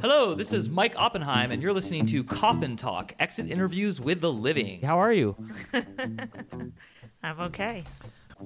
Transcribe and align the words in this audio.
Hello, 0.00 0.34
this 0.34 0.52
is 0.52 0.68
Mike 0.68 0.94
Oppenheim, 0.98 1.52
and 1.52 1.62
you're 1.62 1.72
listening 1.72 2.04
to 2.06 2.24
Coffin 2.24 2.76
Talk 2.76 3.14
Exit 3.20 3.48
Interviews 3.48 4.00
with 4.00 4.20
the 4.20 4.32
Living. 4.32 4.82
How 4.82 4.98
are 4.98 5.12
you? 5.12 5.36
I'm 7.22 7.40
okay. 7.40 7.84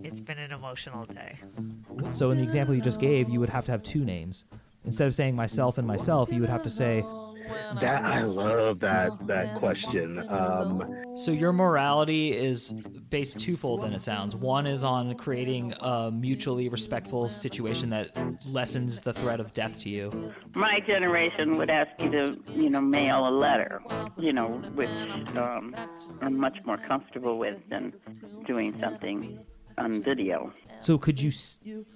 It's 0.03 0.21
been 0.21 0.39
an 0.39 0.53
emotional 0.53 1.07
day. 1.07 1.39
So, 2.13 2.31
in 2.31 2.37
the 2.37 2.45
example 2.45 2.75
you 2.75 2.83
just 2.83 3.01
gave, 3.01 3.29
you 3.31 3.41
would 3.41 3.49
have 3.49 3.65
to 3.65 3.73
have 3.73 3.83
two 3.83 4.05
names. 4.05 4.45
Instead 4.85 5.07
of 5.07 5.15
saying 5.15 5.35
myself 5.35 5.79
and 5.79 5.87
myself, 5.87 6.31
you 6.31 6.41
would 6.41 6.51
have 6.51 6.63
to 6.65 6.71
say, 6.71 7.03
That 7.81 8.03
I 8.05 8.23
love 8.23 8.81
that 8.81 9.27
that 9.27 9.55
question. 9.55 10.19
Um, 10.29 10.83
So 11.17 11.31
your 11.33 11.53
morality 11.53 12.33
is 12.33 12.73
based 13.11 13.41
twofold 13.41 13.83
than 13.83 13.93
it 13.93 14.01
sounds. 14.01 14.37
One 14.37 14.67
is 14.67 14.85
on 14.85 15.15
creating 15.17 15.75
a 15.81 16.11
mutually 16.11 16.69
respectful 16.69 17.29
situation 17.29 17.91
that 17.91 18.17
lessens 18.49 19.01
the 19.01 19.13
threat 19.13 19.41
of 19.41 19.53
death 19.55 19.79
to 19.81 19.89
you. 19.89 20.33
my 20.55 20.81
generation 20.81 21.57
would 21.59 21.71
ask 21.71 21.91
you 22.01 22.11
to, 22.11 22.39
you 22.55 22.71
know, 22.71 22.81
mail 22.81 23.29
a 23.29 23.31
letter, 23.31 23.83
you 24.17 24.33
know, 24.33 24.49
which 24.75 24.91
um, 25.37 25.75
I'm 26.23 26.39
much 26.39 26.59
more 26.65 26.77
comfortable 26.79 27.39
with 27.39 27.59
than 27.69 27.93
doing 28.47 28.77
something 28.81 29.39
on 29.77 30.03
video. 30.03 30.53
So 30.81 30.99
could 30.99 31.21
you 31.21 31.33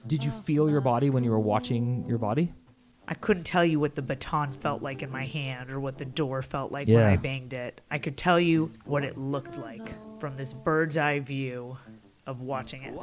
did 0.07 0.25
you 0.25 0.31
feel 0.31 0.69
your 0.71 0.81
body 0.81 1.11
when 1.11 1.23
you 1.25 1.31
were 1.31 1.41
watching 1.41 2.05
your 2.09 2.19
body? 2.19 2.53
I 3.09 3.15
couldn't 3.15 3.45
tell 3.45 3.65
you 3.65 3.81
what 3.81 3.95
the 3.95 4.03
baton 4.03 4.53
felt 4.53 4.83
like 4.83 5.03
in 5.03 5.11
my 5.11 5.25
hand 5.27 5.71
or 5.71 5.81
what 5.81 5.99
the 5.99 6.05
door 6.05 6.41
felt 6.43 6.73
like 6.73 6.89
when 6.89 7.05
I 7.05 7.17
banged 7.17 7.53
it. 7.53 7.81
I 7.91 7.99
could 7.99 8.17
tell 8.17 8.39
you 8.41 8.73
what 8.85 9.05
it 9.05 9.19
looked 9.19 9.59
like 9.59 9.93
from 10.21 10.37
this 10.37 10.53
bird's 10.53 10.97
eye 10.97 11.21
view 11.21 11.77
of 12.27 12.43
watching 12.43 12.83
it. 12.85 12.95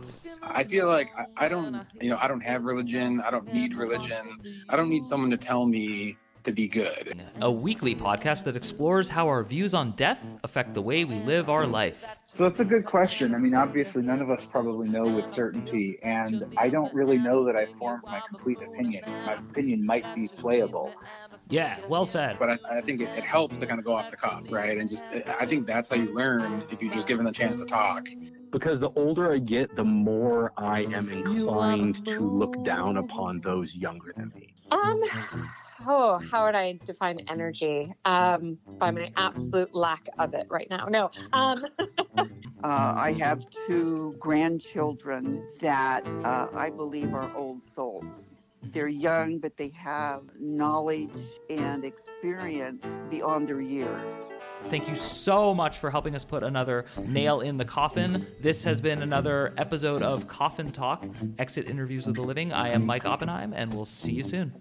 I 0.41 0.63
feel 0.63 0.87
like 0.87 1.09
I, 1.17 1.25
I 1.35 1.49
don't, 1.49 1.85
you 2.01 2.09
know, 2.09 2.17
I 2.21 2.27
don't 2.29 2.41
have 2.41 2.63
religion. 2.63 3.19
I 3.21 3.29
don't 3.29 3.53
need 3.53 3.75
religion. 3.75 4.39
I 4.69 4.75
don't 4.77 4.89
need 4.89 5.03
someone 5.03 5.29
to 5.31 5.37
tell 5.37 5.65
me 5.65 6.17
to 6.43 6.51
be 6.51 6.67
good. 6.67 7.21
A 7.41 7.51
weekly 7.51 7.95
podcast 7.95 8.43
that 8.45 8.55
explores 8.55 9.09
how 9.09 9.27
our 9.27 9.43
views 9.43 9.73
on 9.73 9.91
death 9.91 10.23
affect 10.43 10.73
the 10.73 10.81
way 10.81 11.05
we 11.05 11.15
live 11.21 11.49
our 11.49 11.65
life. 11.67 12.05
So 12.27 12.47
that's 12.47 12.59
a 12.59 12.65
good 12.65 12.85
question. 12.85 13.35
I 13.35 13.39
mean, 13.39 13.53
obviously, 13.53 14.03
none 14.03 14.21
of 14.21 14.29
us 14.29 14.45
probably 14.45 14.87
know 14.87 15.03
with 15.03 15.27
certainty, 15.27 15.97
and 16.03 16.45
I 16.57 16.69
don't 16.69 16.93
really 16.93 17.17
know 17.17 17.43
that 17.45 17.55
I 17.55 17.65
formed 17.77 18.03
my 18.03 18.21
complete 18.29 18.59
opinion. 18.61 19.03
My 19.25 19.33
opinion 19.33 19.85
might 19.85 20.15
be 20.15 20.27
swayable. 20.27 20.93
Yeah, 21.49 21.77
well 21.87 22.05
said. 22.05 22.37
But 22.39 22.51
I, 22.51 22.77
I 22.77 22.81
think 22.81 23.01
it, 23.01 23.09
it 23.17 23.23
helps 23.23 23.57
to 23.59 23.65
kind 23.65 23.79
of 23.79 23.85
go 23.85 23.93
off 23.93 24.11
the 24.11 24.17
cuff, 24.17 24.43
right? 24.49 24.77
And 24.77 24.89
just, 24.89 25.05
I 25.39 25.45
think 25.45 25.65
that's 25.65 25.89
how 25.89 25.95
you 25.95 26.13
learn 26.13 26.63
if 26.71 26.81
you're 26.81 26.93
just 26.93 27.07
given 27.07 27.25
the 27.25 27.31
chance 27.31 27.59
to 27.59 27.65
talk. 27.65 28.07
because 28.51 28.79
the 28.79 28.89
older 28.95 29.31
I 29.33 29.37
get, 29.39 29.75
the 29.75 29.83
more 29.83 30.53
I 30.57 30.81
am 30.83 31.09
inclined 31.09 32.05
to 32.07 32.19
look 32.19 32.63
down 32.63 32.97
upon 32.97 33.41
those 33.41 33.75
younger 33.75 34.13
than 34.15 34.31
me. 34.35 34.53
Um, 34.71 35.01
oh, 35.87 36.19
how 36.31 36.45
would 36.45 36.55
I 36.55 36.79
define 36.85 37.19
energy? 37.27 37.93
Um, 38.05 38.57
by 38.77 38.91
my 38.91 39.11
absolute 39.17 39.73
lack 39.73 40.07
of 40.17 40.33
it 40.33 40.47
right 40.49 40.69
now. 40.69 40.87
No. 40.87 41.11
Um, 41.33 41.65
Uh, 42.61 42.93
I 42.97 43.13
have 43.13 43.45
two 43.67 44.15
grandchildren 44.19 45.47
that 45.61 46.05
uh, 46.25 46.47
I 46.53 46.69
believe 46.69 47.13
are 47.13 47.33
old 47.33 47.63
souls. 47.73 48.03
They're 48.61 48.89
young, 48.89 49.37
but 49.37 49.55
they 49.55 49.69
have 49.69 50.23
knowledge 50.37 51.09
and 51.49 51.85
experience 51.85 52.85
beyond 53.09 53.47
their 53.47 53.61
years. 53.61 54.13
Thank 54.65 54.89
you 54.89 54.97
so 54.97 55.53
much 55.53 55.77
for 55.77 55.89
helping 55.89 56.15
us 56.15 56.25
put 56.25 56.43
another 56.43 56.83
nail 57.07 57.39
in 57.39 57.55
the 57.55 57.63
coffin. 57.63 58.27
This 58.41 58.61
has 58.65 58.81
been 58.81 59.03
another 59.03 59.53
episode 59.57 60.01
of 60.01 60.27
Coffin 60.27 60.69
Talk, 60.69 61.05
Exit 61.37 61.69
Interviews 61.69 62.07
with 62.07 62.17
the 62.17 62.23
Living. 62.23 62.51
I 62.51 62.69
am 62.69 62.85
Mike 62.85 63.05
Oppenheim, 63.05 63.53
and 63.53 63.73
we'll 63.73 63.85
see 63.85 64.11
you 64.11 64.23
soon. 64.23 64.51